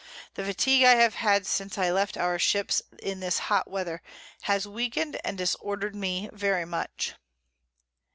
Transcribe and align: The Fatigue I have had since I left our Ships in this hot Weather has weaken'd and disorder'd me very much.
The 0.33 0.43
Fatigue 0.43 0.83
I 0.83 0.95
have 0.95 1.13
had 1.13 1.45
since 1.45 1.77
I 1.77 1.91
left 1.91 2.17
our 2.17 2.39
Ships 2.39 2.81
in 3.03 3.19
this 3.19 3.37
hot 3.37 3.69
Weather 3.69 4.01
has 4.49 4.67
weaken'd 4.67 5.19
and 5.23 5.37
disorder'd 5.37 5.95
me 5.95 6.27
very 6.33 6.65
much. 6.65 7.13